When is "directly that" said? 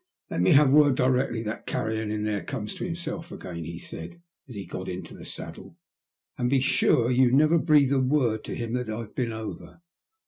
0.95-1.67